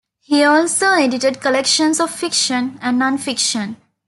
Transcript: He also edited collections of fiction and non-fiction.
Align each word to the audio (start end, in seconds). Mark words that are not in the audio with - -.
He 0.23 0.43
also 0.43 0.87
edited 0.93 1.39
collections 1.41 1.99
of 1.99 2.09
fiction 2.09 2.79
and 2.81 2.97
non-fiction. 2.97 3.77